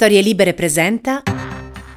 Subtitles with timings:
[0.00, 1.24] Storie Libere presenta.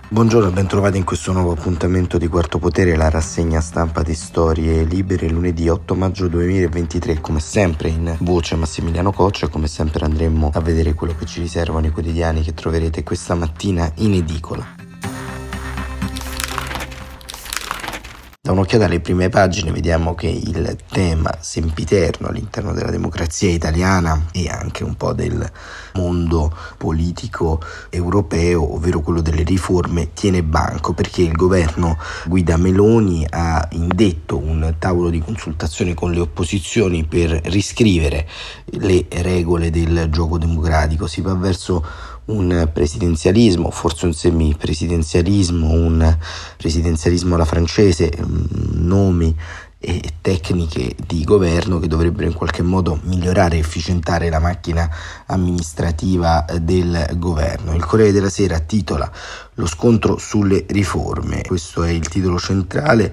[0.10, 4.84] Buongiorno e bentrovati in questo nuovo appuntamento di Quarto Potere, la rassegna stampa di Storie
[4.86, 7.22] Libere lunedì 8 maggio 2023.
[7.22, 11.86] Come sempre in voce Massimiliano Coccia, come sempre andremo a vedere quello che ci riservano
[11.86, 14.81] i quotidiani che troverete questa mattina in edicola.
[18.44, 24.50] Da un'occhiata alle prime pagine vediamo che il tema sempiterno all'interno della democrazia italiana e
[24.50, 25.48] anche un po' del
[25.94, 27.62] mondo politico
[27.92, 34.74] europeo, ovvero quello delle riforme, tiene banco perché il governo guida Meloni ha indetto un
[34.80, 38.28] tavolo di consultazione con le opposizioni per riscrivere
[38.72, 41.06] le regole del gioco democratico.
[41.06, 41.86] Si va verso
[42.26, 46.18] un presidenzialismo, forse un semipresidenzialismo, un
[46.58, 49.36] presidenzialismo alla francese, mm, nomi
[49.84, 54.88] e tecniche di governo che dovrebbero in qualche modo migliorare e efficientare la macchina
[55.26, 57.74] amministrativa del governo.
[57.74, 59.12] Il Corriere della Sera titola
[59.56, 63.12] Lo scontro sulle riforme, questo è il titolo centrale.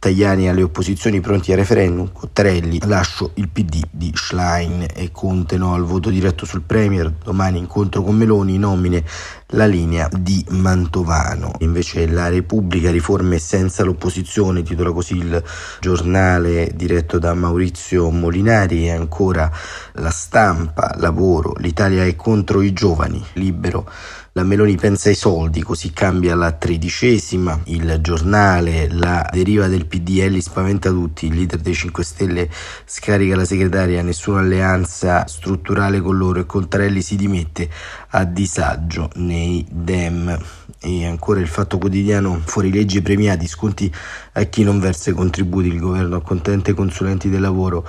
[0.00, 5.74] Tajani alle opposizioni pronti a referendum, Cottarelli lascio il PD di Schlein e Conte no
[5.74, 9.04] al voto diretto sul Premier, domani incontro con Meloni, nomine
[9.48, 11.52] la linea di Mantovano.
[11.58, 15.44] Invece la Repubblica riforme senza l'opposizione, titola così il
[15.80, 19.52] giornale diretto da Maurizio Molinari e ancora
[19.96, 23.86] la stampa, lavoro, l'Italia è contro i giovani, libero
[24.32, 30.38] la Meloni pensa ai soldi, così cambia la tredicesima, il giornale, la deriva del PDL
[30.38, 32.48] spaventa tutti, il leader dei 5 Stelle
[32.84, 37.68] scarica la segretaria, nessuna alleanza strutturale con loro e Contarelli si dimette
[38.10, 40.38] a disagio nei Dem.
[40.82, 43.92] E ancora il fatto quotidiano, fuori leggi premiati, sconti
[44.32, 47.86] a chi non versa i contributi, il governo accontenta i consulenti del lavoro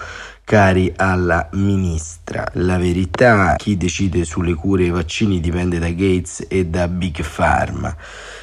[0.52, 2.46] cari alla ministra.
[2.56, 7.24] La verità, chi decide sulle cure e i vaccini dipende da Gates e da Big
[7.24, 7.96] Pharma.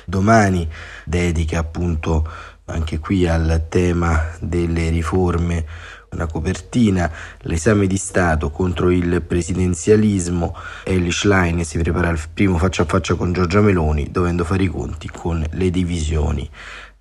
[0.07, 0.67] Domani
[1.05, 2.27] dedica appunto
[2.65, 5.67] anche qui al tema delle riforme
[6.13, 12.85] una copertina, l'esame di Stato contro il presidenzialismo, Ellie Schlein si prepara al primo faccia
[12.85, 16.49] a faccia con Giorgia Meloni, dovendo fare i conti con le divisioni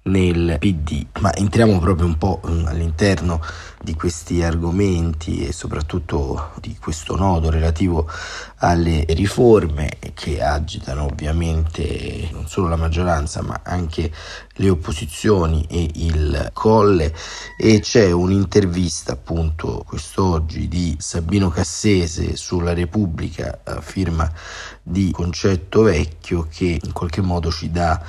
[0.07, 1.05] nel PD.
[1.19, 3.39] Ma entriamo proprio un po' mm, all'interno
[3.81, 8.09] di questi argomenti e soprattutto di questo nodo relativo
[8.57, 14.11] alle riforme che agitano ovviamente non solo la maggioranza ma anche
[14.53, 17.13] le opposizioni e il colle
[17.55, 24.29] e c'è un'intervista appunto quest'oggi di Sabino Cassese sulla Repubblica a firma
[24.81, 28.01] di Concetto Vecchio che in qualche modo ci dà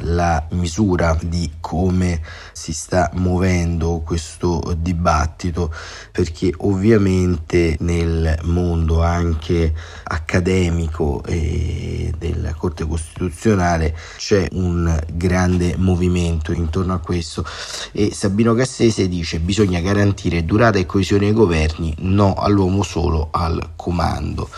[0.00, 2.20] la misura di come
[2.52, 5.72] si sta muovendo questo dibattito
[6.10, 16.94] perché ovviamente nel mondo anche accademico e della Corte Costituzionale c'è un grande movimento intorno
[16.94, 17.46] a questo.
[17.92, 23.70] E Sabino Cassese dice bisogna garantire durata e coesione ai governi no all'uomo solo al
[23.76, 24.48] comando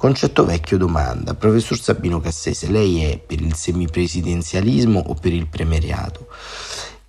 [0.00, 6.28] Concetto vecchio domanda, professor Sabino Cassese, lei è per il semipresidenzialismo o per il premieriato?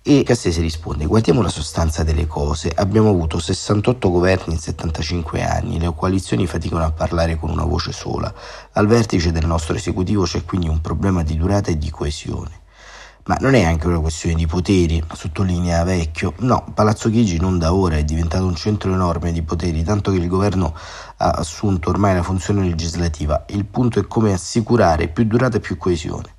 [0.02, 5.78] E Cassese risponde, guardiamo la sostanza delle cose, abbiamo avuto 68 governi in 75 anni,
[5.78, 8.34] le coalizioni faticano a parlare con una voce sola,
[8.72, 12.58] al vertice del nostro esecutivo c'è quindi un problema di durata e di coesione.
[13.24, 16.32] Ma non è anche una questione di poteri, sottolinea Vecchio.
[16.38, 20.16] No, Palazzo Chigi non da ora è diventato un centro enorme di poteri, tanto che
[20.16, 20.74] il governo
[21.16, 23.44] ha assunto ormai la funzione legislativa.
[23.48, 26.34] Il punto è come assicurare più durata e più coesione.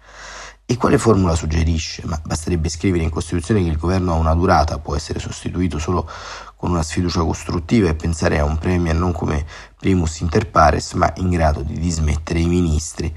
[0.66, 2.04] E quale formula suggerisce?
[2.06, 6.10] Ma basterebbe scrivere in Costituzione che il governo ha una durata, può essere sostituito solo
[6.56, 9.46] con una sfiducia costruttiva e pensare a un premier non come
[9.78, 13.14] primus inter pares, ma in grado di dismettere i ministri.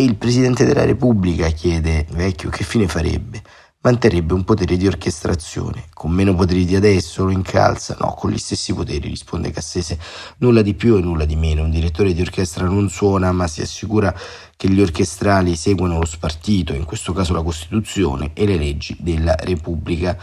[0.00, 3.42] E il Presidente della Repubblica chiede Vecchio che fine farebbe?
[3.82, 7.98] Manterrebbe un potere di orchestrazione, con meno poteri di adesso lo incalza?
[8.00, 9.98] No, con gli stessi poteri, risponde Cassese.
[10.38, 11.64] Nulla di più e nulla di meno.
[11.64, 14.18] Un direttore di orchestra non suona, ma si assicura
[14.56, 19.34] che gli orchestrali seguano lo spartito, in questo caso la Costituzione e le leggi della
[19.38, 20.16] Repubblica.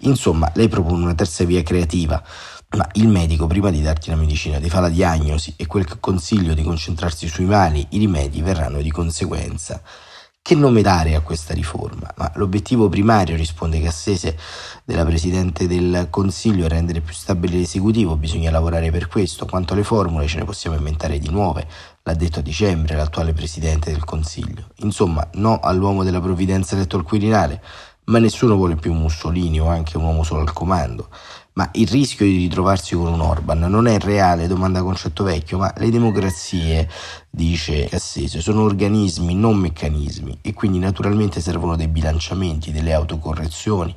[0.00, 2.22] Insomma, lei propone una terza via creativa
[2.74, 6.54] ma il medico, prima di darti la medicina, ti fa la diagnosi e quel consiglio
[6.54, 9.80] di concentrarsi sui mali, i rimedi verranno di conseguenza.
[10.46, 12.12] Che nome dare a questa riforma?
[12.16, 14.36] Ma l'obiettivo primario, risponde Cassese,
[14.84, 19.46] della Presidente del Consiglio è rendere più stabile l'esecutivo, bisogna lavorare per questo.
[19.46, 21.66] Quanto alle formule ce ne possiamo inventare di nuove,
[22.02, 24.68] l'ha detto a dicembre l'attuale Presidente del Consiglio.
[24.80, 27.62] Insomma, no all'uomo della provvidenza eletto al Quirinale,
[28.06, 31.08] ma nessuno vuole più Mussolini o anche un uomo solo al comando.
[31.54, 35.72] Ma il rischio di ritrovarsi con un Orban non è reale, domanda concetto vecchio, ma
[35.76, 36.88] le democrazie,
[37.30, 43.94] dice Cassese, sono organismi, non meccanismi, e quindi naturalmente servono dei bilanciamenti, delle autocorrezioni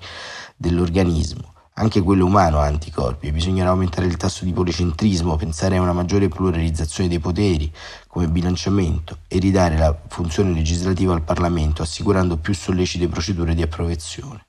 [0.55, 5.93] dell'organismo anche quello umano ha anticorpi bisognerà aumentare il tasso di policentrismo, pensare a una
[5.93, 7.71] maggiore pluralizzazione dei poteri
[8.07, 14.46] come bilanciamento e ridare la funzione legislativa al Parlamento, assicurando più sollecite procedure di approvazione.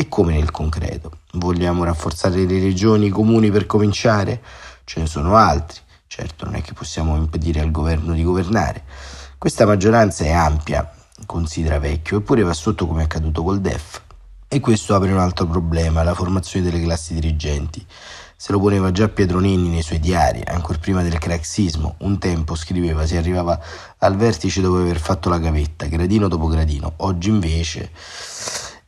[0.00, 1.18] E come nel concreto?
[1.32, 4.40] Vogliamo rafforzare le regioni, i comuni per cominciare?
[4.84, 5.78] Ce ne sono altri.
[6.06, 8.82] Certo, non è che possiamo impedire al governo di governare.
[9.36, 10.90] Questa maggioranza è ampia,
[11.26, 14.00] considera vecchio, eppure va sotto come è accaduto col DEF.
[14.48, 17.84] E questo apre un altro problema, la formazione delle classi dirigenti.
[18.36, 21.96] Se lo poneva già Pietro Nenni nei suoi diari, ancora prima del craxismo.
[21.98, 23.60] Un tempo, scriveva, si arrivava
[23.98, 26.94] al vertice dopo aver fatto la gavetta, gradino dopo gradino.
[26.96, 27.90] Oggi invece...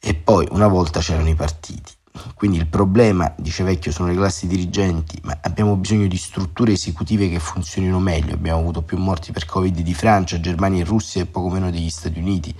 [0.04, 1.92] E poi una volta c'erano i partiti.
[2.34, 7.28] Quindi il problema, dice Vecchio, sono le classi dirigenti, ma abbiamo bisogno di strutture esecutive
[7.28, 8.34] che funzionino meglio.
[8.34, 11.88] Abbiamo avuto più morti per Covid di Francia, Germania e Russia e poco meno degli
[11.88, 12.52] Stati Uniti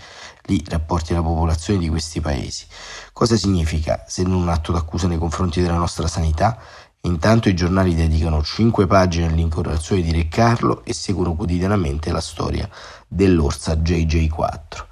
[0.43, 2.65] lì rapporti alla popolazione di questi paesi.
[3.13, 6.57] Cosa significa se non un atto d'accusa nei confronti della nostra sanità?
[7.01, 12.69] Intanto i giornali dedicano 5 pagine all'incorporazione di Re Carlo e seguono quotidianamente la storia
[13.09, 14.91] dell'orsa JJ4.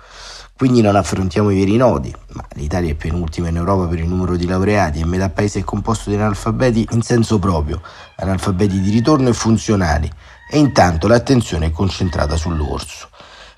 [0.60, 4.36] Quindi non affrontiamo i veri nodi, ma l'Italia è penultima in Europa per il numero
[4.36, 7.80] di laureati e metà paese è composto di analfabeti in senso proprio,
[8.16, 10.12] analfabeti di ritorno e funzionali,
[10.50, 13.08] e intanto l'attenzione è concentrata sull'orso.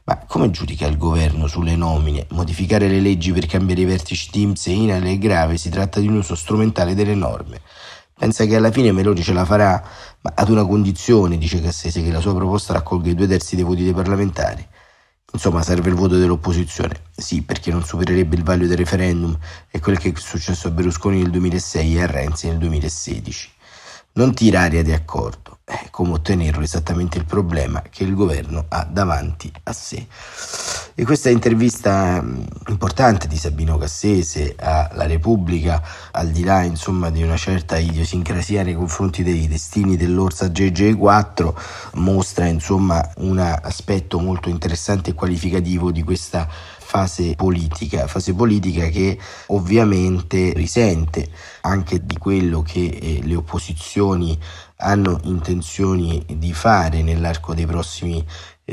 [0.04, 2.26] Ma come giudica il governo sulle nomine?
[2.30, 5.98] Modificare le leggi per cambiare i vertici di IMSS e INAL è grave, si tratta
[5.98, 7.62] di un uso strumentale delle norme.
[8.16, 9.82] Pensa che alla fine Meloni ce la farà,
[10.20, 13.64] ma ad una condizione, dice Cassese, che la sua proposta raccolga i due terzi dei
[13.64, 14.64] voti dei parlamentari.
[15.32, 17.04] Insomma, serve il voto dell'opposizione.
[17.16, 19.36] Sì, perché non supererebbe il vaglio del referendum
[19.70, 23.50] e quel che è successo a Berlusconi nel 2006 e a Renzi nel 2016.
[24.12, 25.51] Non tira aria di accordo.
[25.64, 26.64] Eh, come ottenerlo?
[26.64, 30.06] Esattamente il problema che il governo ha davanti a sé.
[30.94, 35.80] E questa intervista mm, importante di Sabino Cassese alla Repubblica,
[36.10, 41.54] al di là insomma di una certa idiosincrasia nei confronti dei destini dell'Orsa GG4,
[41.94, 46.48] mostra insomma un aspetto molto interessante e qualificativo di questa
[46.92, 51.30] fase politica, fase politica che ovviamente risente
[51.62, 54.38] anche di quello che eh, le opposizioni
[54.82, 58.24] hanno intenzioni di fare nell'arco dei prossimi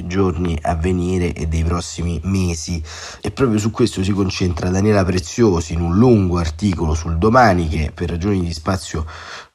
[0.06, 2.82] giorni a venire e dei prossimi mesi.
[3.22, 7.92] E proprio su questo si concentra Daniela Preziosi in un lungo articolo sul domani che
[7.94, 9.06] per ragioni di spazio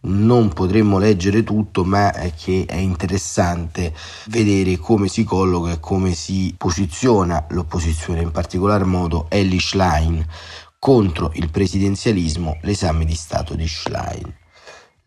[0.01, 3.95] non potremmo leggere tutto ma che è interessante
[4.27, 10.25] vedere come si colloca e come si posiziona l'opposizione in particolar modo Ellie Schlein
[10.79, 14.43] contro il presidenzialismo l'esame di Stato di Schlein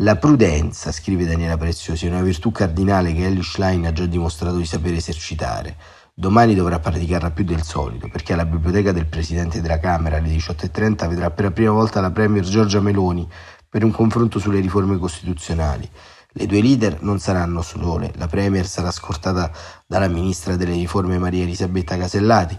[0.02, 4.58] la prudenza, scrive Daniela Preziosi, è una virtù cardinale che Ellie Schlein ha già dimostrato
[4.58, 5.76] di sapere esercitare.
[6.14, 11.08] Domani dovrà praticarla più del solito, perché alla biblioteca del Presidente della Camera alle 18.30
[11.08, 13.28] vedrà per la prima volta la Premier Giorgia Meloni
[13.68, 15.90] per un confronto sulle riforme costituzionali.
[16.34, 19.52] Le due leader non saranno sole, la Premier sarà scortata
[19.88, 22.56] dalla Ministra delle Riforme Maria Elisabetta Casellati,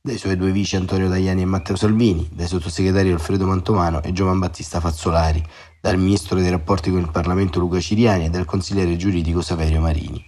[0.00, 4.38] dai suoi due vici Antonio Tajani e Matteo Salvini, dai sottosegretari Alfredo Mantovano e Giovan
[4.38, 5.44] Battista Fazzolari,
[5.80, 10.24] dal ministro dei rapporti con il Parlamento Luca Ciriani e dal consigliere giuridico Saverio Marini.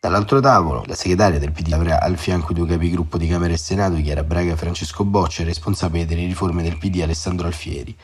[0.00, 3.58] Dall'altro tavolo, la segretaria del PD avrà al fianco i due capigruppo di Camera e
[3.58, 7.94] Senato, Chiara Braga e Francesco Boccia, responsabile delle riforme del PD Alessandro Alfieri.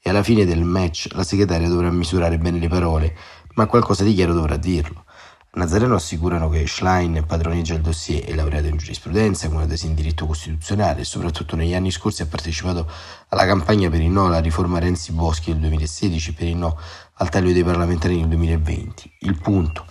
[0.00, 3.16] E alla fine del match la segretaria dovrà misurare bene le parole,
[3.54, 5.04] ma qualcosa di chiaro dovrà dirlo.
[5.50, 9.94] Nazareno assicurano che Schlein padroneggia il dossier e laureato in giurisprudenza, con una tesi in
[9.94, 12.86] diritto costituzionale e soprattutto negli anni scorsi ha partecipato
[13.28, 16.78] alla campagna per il no alla riforma Renzi-Boschi del 2016 e per il no
[17.14, 19.16] al taglio dei parlamentari nel 2020.
[19.20, 19.86] Il punto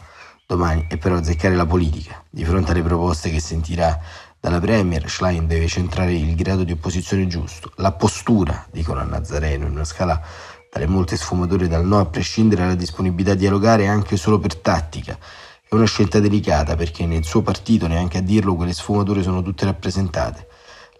[0.46, 2.24] domani è però azzeccare la politica.
[2.30, 4.00] Di fronte alle proposte che sentirà
[4.40, 9.66] dalla Premier, Schlein deve centrare il grado di opposizione giusto, la postura, dicono a Nazareno,
[9.66, 10.22] in una scala
[10.72, 15.18] dalle molte sfumature dal no a prescindere dalla disponibilità a dialogare anche solo per tattica
[15.70, 19.66] è una scelta delicata perché nel suo partito, neanche a dirlo, quelle sfumature sono tutte
[19.66, 20.48] rappresentate.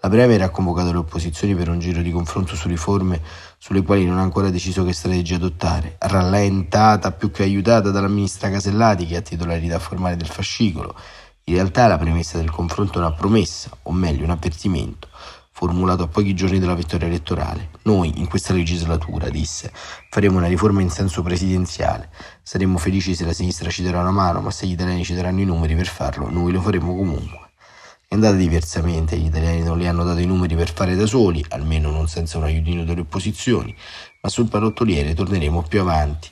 [0.02, 3.22] La Premier ha convocato le opposizioni per un giro di confronto su riforme
[3.58, 8.50] sulle quali non ha ancora deciso che strategia adottare, rallentata più che aiutata dalla ministra
[8.50, 10.94] Casellati che ha titolarità formale del fascicolo.
[11.46, 15.08] In realtà la premessa del confronto è una promessa, o meglio un avvertimento,
[15.58, 17.70] formulato a pochi giorni dalla vittoria elettorale.
[17.86, 19.72] Noi, in questa legislatura, disse,
[20.12, 22.12] faremo una riforma in senso presidenziale.
[22.44, 25.42] Saremmo felici se la sinistra ci darà una mano, ma se gli italiani ci daranno
[25.42, 27.50] i numeri per farlo, noi lo faremo comunque.
[28.10, 31.90] andata diversamente, gli italiani non li hanno dato i numeri per fare da soli, almeno
[31.90, 33.76] non senza un aiutino delle opposizioni,
[34.22, 36.30] ma sul parottoliere torneremo più avanti.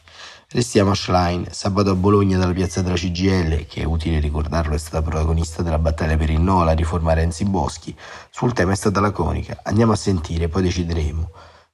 [0.48, 4.78] Restiamo a Schlein, sabato a Bologna dalla piazza della CGL, che è utile ricordarlo è
[4.78, 7.96] stata protagonista della battaglia per il no alla riforma Renzi Boschi,
[8.30, 11.32] sul tema è stata laconica, andiamo a sentire, poi decideremo.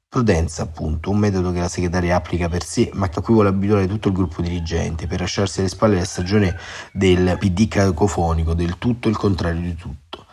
[0.08, 3.88] Prudenza, appunto, un metodo che la segretaria applica per sé, ma a cui vuole abituare
[3.88, 6.58] tutto il gruppo dirigente per lasciarsi alle spalle la stagione
[6.94, 10.28] del PD cacofonico, del tutto il contrario di tutto.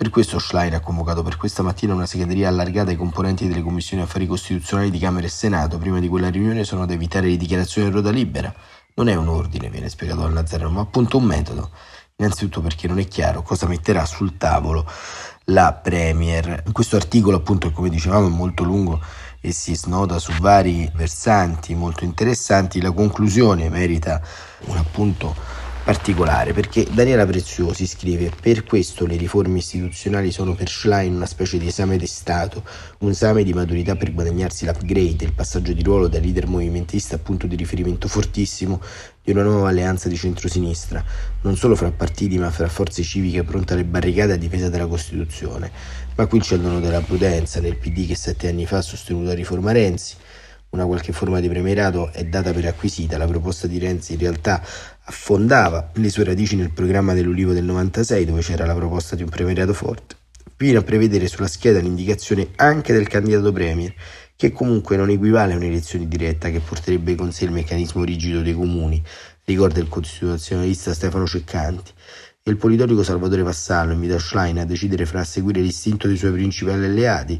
[0.00, 4.02] Per questo Schlein ha convocato per questa mattina una segreteria allargata ai componenti delle commissioni
[4.02, 5.76] affari costituzionali di Camera e Senato.
[5.76, 8.50] Prima di quella riunione sono da evitare le dichiarazioni in ruota libera.
[8.94, 11.70] Non è un ordine, viene spiegato dal Nazareno, ma appunto un metodo.
[12.16, 14.90] Innanzitutto perché non è chiaro cosa metterà sul tavolo
[15.44, 16.62] la Premier.
[16.72, 19.02] Questo articolo, appunto, come dicevamo, è molto lungo
[19.38, 22.80] e si snoda su vari versanti molto interessanti.
[22.80, 24.22] La conclusione merita
[24.60, 25.36] un appunto
[25.82, 31.58] particolare perché Daniela Preziosi scrive per questo le riforme istituzionali sono per Schlein una specie
[31.58, 32.62] di esame di Stato,
[32.98, 37.18] un esame di maturità per guadagnarsi l'upgrade, il passaggio di ruolo da leader movimentista a
[37.18, 38.80] punto di riferimento fortissimo
[39.22, 41.04] di una nuova alleanza di centrosinistra,
[41.42, 45.70] non solo fra partiti ma fra forze civiche pronte alle barricate a difesa della Costituzione.
[46.14, 49.26] Ma qui c'è il dono della prudenza nel PD che sette anni fa ha sostenuto
[49.26, 50.16] la riforma Renzi,
[50.70, 54.62] una qualche forma di premierato è data per acquisita, la proposta di Renzi in realtà
[55.10, 59.28] affondava le sue radici nel programma dell'Ulivo del 96 dove c'era la proposta di un
[59.28, 60.14] premierato forte,
[60.56, 63.92] fino a prevedere sulla scheda l'indicazione anche del candidato premier,
[64.36, 68.54] che comunque non equivale a un'elezione diretta che porterebbe con sé il meccanismo rigido dei
[68.54, 69.02] comuni,
[69.44, 71.90] ricorda il costituzionalista Stefano Ceccanti,
[72.42, 76.84] e il politorico Salvatore Vassallo invita Schlein a decidere fra seguire l'istinto dei suoi principali
[76.84, 77.38] alleati,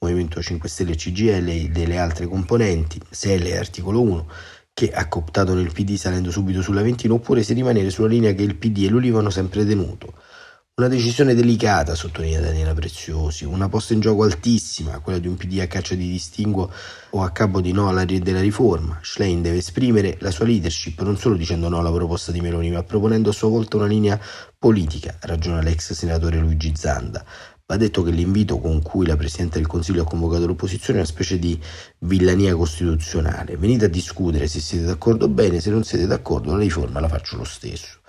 [0.00, 4.26] Movimento 5 Stelle e CGL e delle altre componenti, SEL e articolo 1,
[4.74, 8.56] che ha cooptato nel PD salendo subito sull'Aventino, oppure se rimanere sulla linea che il
[8.56, 10.14] PD e l'Ulivo hanno sempre tenuto.
[10.74, 15.60] Una decisione delicata, sottolinea Daniela Preziosi, una posta in gioco altissima, quella di un PD
[15.60, 16.72] a caccia di distinguo
[17.10, 18.98] o a capo di no alla della riforma.
[19.02, 22.82] Schlein deve esprimere la sua leadership non solo dicendo no alla proposta di Meloni, ma
[22.82, 24.18] proponendo a sua volta una linea
[24.58, 27.22] politica, ragiona l'ex senatore Luigi Zanda.
[27.66, 31.10] Va detto che l'invito con cui la Presidente del Consiglio ha convocato l'opposizione è una
[31.10, 31.58] specie di
[32.00, 33.56] villania costituzionale.
[33.56, 37.36] Venite a discutere se siete d'accordo bene, se non siete d'accordo la riforma la faccio
[37.36, 38.00] lo stesso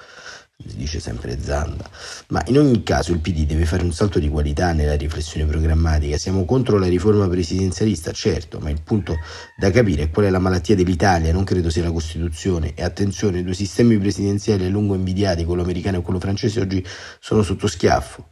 [0.56, 1.90] dice sempre Zanda.
[2.30, 6.18] Ma in ogni caso il PD deve fare un salto di qualità nella riflessione programmatica.
[6.18, 9.18] Siamo contro la riforma presidenzialista, certo, ma il punto
[9.58, 12.74] da capire è qual è la malattia dell'Italia, non credo sia la Costituzione.
[12.76, 16.86] E attenzione, i due sistemi presidenziali a lungo invidiati, quello americano e quello francese, oggi
[17.20, 18.30] sono sotto schiaffo.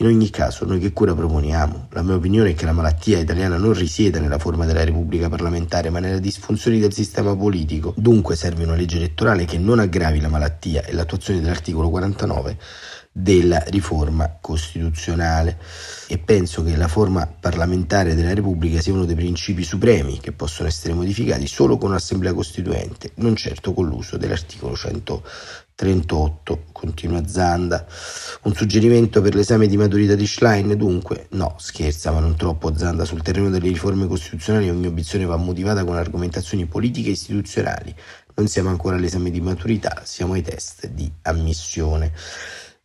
[0.00, 1.88] In ogni caso, noi che cura proponiamo?
[1.90, 5.90] La mia opinione è che la malattia italiana non risieda nella forma della Repubblica parlamentare,
[5.90, 7.92] ma nelle disfunzioni del sistema politico.
[7.98, 12.56] Dunque serve una legge elettorale che non aggravi la malattia e l'attuazione dell'articolo 49
[13.12, 15.58] della riforma costituzionale
[16.06, 20.68] e penso che la forma parlamentare della Repubblica sia uno dei principi supremi che possono
[20.68, 25.22] essere modificati solo con un'assemblea costituente, non certo con l'uso dell'articolo 100
[25.80, 27.86] 38, continua Zanda.
[28.42, 30.76] Un suggerimento per l'esame di maturità di Schlein?
[30.76, 33.06] Dunque, no, scherza, ma non troppo Zanda.
[33.06, 37.94] Sul terreno delle riforme costituzionali ogni obiezione va motivata con argomentazioni politiche e istituzionali.
[38.34, 42.12] Non siamo ancora all'esame di maturità, siamo ai test di ammissione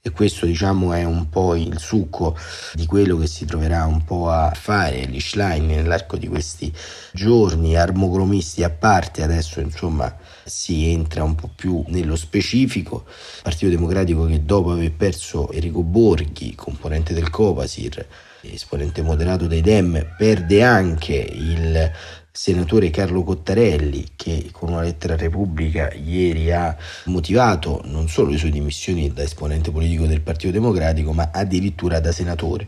[0.08, 2.38] e questo diciamo è un po' il succo
[2.74, 6.72] di quello che si troverà un po' a fare l'Ishline nell'arco di questi
[7.12, 13.06] giorni, armocromisti a parte, adesso insomma si entra un po' più nello specifico.
[13.42, 18.06] Partito Democratico che dopo aver perso Enrico Borghi, componente del Copasir,
[18.42, 21.92] esponente moderato dei Dem, perde anche il
[22.36, 26.76] senatore Carlo Cottarelli che con una lettera a Repubblica ieri ha
[27.06, 32.12] motivato non solo le sue dimissioni da esponente politico del Partito Democratico ma addirittura da
[32.12, 32.68] senatore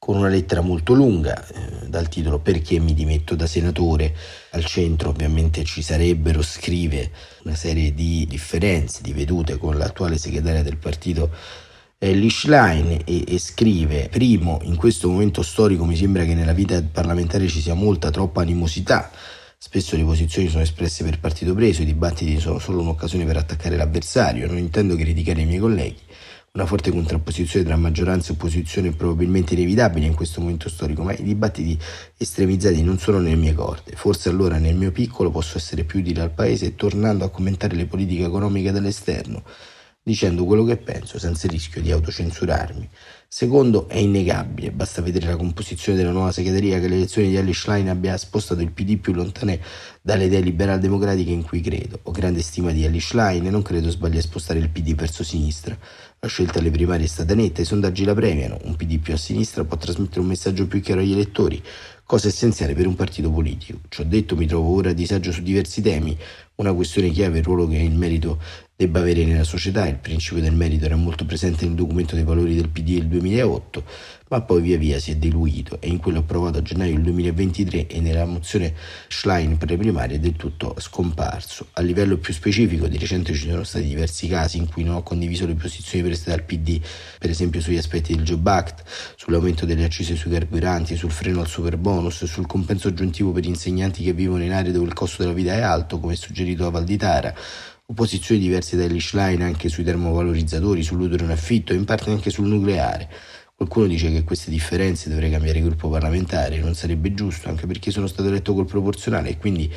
[0.00, 4.14] con una lettera molto lunga eh, dal titolo Perché mi dimetto da senatore.
[4.50, 7.10] Al centro ovviamente ci sarebbero, scrive,
[7.42, 11.30] una serie di differenze, di vedute con l'attuale segretaria del partito
[12.00, 16.80] Ellie Schlein e, e, scrive primo in questo momento storico mi sembra che nella vita
[16.80, 19.10] parlamentare ci sia molta troppa animosità.
[19.58, 23.76] Spesso le posizioni sono espresse per partito preso i dibattiti sono solo un'occasione per attaccare
[23.76, 24.46] l'avversario.
[24.46, 25.98] Non intendo criticare i miei colleghi.
[26.52, 31.12] Una forte contrapposizione tra maggioranza e opposizione è probabilmente inevitabile in questo momento storico, ma
[31.14, 31.76] i dibattiti
[32.16, 33.96] estremizzati non sono nelle mie corde.
[33.96, 37.86] Forse allora nel mio piccolo posso essere più utile al Paese tornando a commentare le
[37.86, 39.42] politiche economiche dall'esterno
[40.08, 42.88] dicendo quello che penso senza il rischio di autocensurarmi.
[43.28, 47.90] Secondo, è innegabile, basta vedere la composizione della nuova segreteria che l'elezione di Ali Schlein
[47.90, 49.60] abbia spostato il PD più lontane
[50.00, 52.00] dalle idee liberal-democratiche in cui credo.
[52.04, 55.22] Ho grande stima di Ali Schlein e non credo sbagli a spostare il PD verso
[55.22, 55.76] sinistra.
[56.20, 59.18] La scelta alle primarie è stata netta, i sondaggi la premiano, un PD più a
[59.18, 61.62] sinistra può trasmettere un messaggio più chiaro agli elettori,
[62.04, 63.80] cosa essenziale per un partito politico.
[63.90, 66.16] Ciò detto, mi trovo ora a disagio su diversi temi,
[66.54, 68.40] una questione chiave è il ruolo che il merito
[68.78, 69.88] debba avere nella società.
[69.88, 73.82] Il principio del merito era molto presente nel documento dei valori del PD del 2008,
[74.28, 77.88] ma poi via via si è diluito e in quello approvato a gennaio del 2023
[77.88, 78.72] e nella mozione
[79.08, 81.66] Schlein per le primarie è del tutto scomparso.
[81.72, 85.02] A livello più specifico, di recente ci sono stati diversi casi in cui non ho
[85.02, 86.80] condiviso le posizioni prese dal PD,
[87.18, 88.84] per esempio sugli aspetti del Job Act,
[89.16, 94.04] sull'aumento delle accise sui carburanti, sul freno al super bonus, sul compenso aggiuntivo per insegnanti
[94.04, 97.34] che vivono in aree dove il costo della vita è alto, come suggerito da Valditara,
[97.90, 102.46] Opposizioni diverse da Schlein anche sui termovalorizzatori, sull'utero in affitto e in parte anche sul
[102.46, 103.08] nucleare.
[103.56, 108.06] Qualcuno dice che queste differenze dovrei cambiare gruppo parlamentare, non sarebbe giusto, anche perché sono
[108.06, 109.72] stato eletto col proporzionale e quindi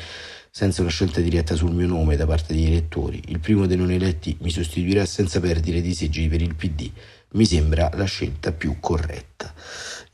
[0.50, 3.18] senza una scelta diretta sul mio nome da parte degli elettori.
[3.28, 6.90] Il primo dei non eletti mi sostituirà senza perdere di seggi per il PD.
[7.30, 9.54] Mi sembra la scelta più corretta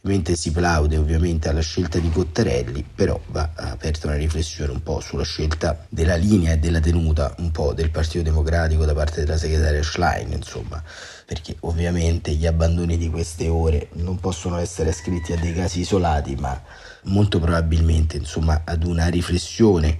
[0.08, 5.00] mentre si plaude ovviamente alla scelta di Cottarelli, però va aperta una riflessione un po'
[5.00, 9.36] sulla scelta della linea e della tenuta un po' del Partito Democratico da parte della
[9.36, 10.82] segretaria Schlein, insomma,
[11.26, 16.34] perché ovviamente gli abbandoni di queste ore non possono essere ascritti a dei casi isolati,
[16.36, 16.58] ma
[17.04, 19.98] molto probabilmente insomma ad una riflessione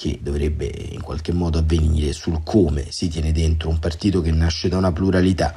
[0.00, 4.70] che dovrebbe in qualche modo avvenire sul come si tiene dentro un partito che nasce
[4.70, 5.54] da una pluralità,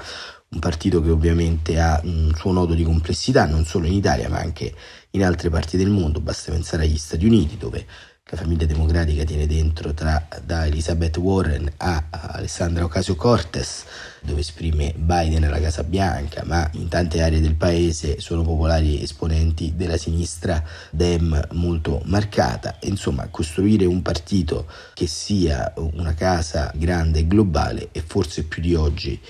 [0.53, 4.37] un partito che ovviamente ha un suo nodo di complessità non solo in Italia ma
[4.37, 4.73] anche
[5.11, 7.85] in altre parti del mondo, basta pensare agli Stati Uniti dove
[8.33, 13.83] la famiglia democratica tiene dentro tra, da Elizabeth Warren a Alessandra Ocasio-Cortez,
[14.21, 19.73] dove esprime Biden alla Casa Bianca, ma in tante aree del paese sono popolari esponenti
[19.75, 22.77] della sinistra dem molto marcata.
[22.83, 28.73] Insomma, costruire un partito che sia una casa grande e globale e forse più di
[28.73, 29.21] oggi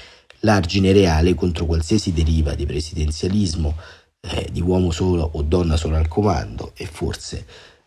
[0.43, 3.75] l'argine reale contro qualsiasi deriva di presidenzialismo,
[4.21, 7.45] eh, di uomo solo o donna solo al comando e forse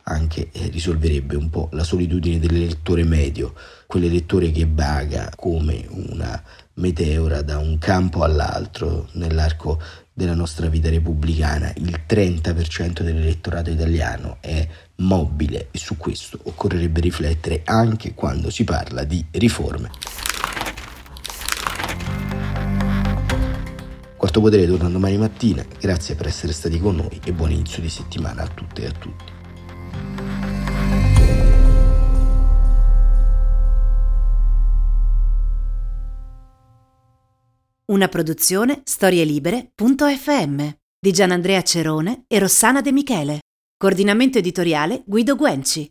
[0.08, 3.54] anche eh, risolverebbe un po' la solitudine dell'elettore medio,
[3.86, 6.40] quell'elettore che vaga come una
[6.74, 9.80] meteora da un campo all'altro nell'arco
[10.12, 11.72] della nostra vita repubblicana.
[11.76, 14.66] Il 30% dell'elettorato italiano è
[14.96, 20.25] mobile e su questo occorrerebbe riflettere anche quando si parla di riforme.
[24.16, 27.90] Quarto Potere torna domani mattina, grazie per essere stati con noi e buon inizio di
[27.90, 29.34] settimana a tutte e a tutti.
[37.88, 43.40] Una produzione storielibere.fm di Gianandrea Cerone e Rossana De Michele.
[43.76, 45.88] Coordinamento editoriale Guido Guenci.